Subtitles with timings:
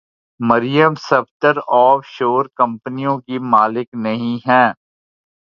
[0.39, 1.55] مریم Safdar
[1.79, 4.67] offshore کمپنیوں کی مالکن نہیں ہیں؟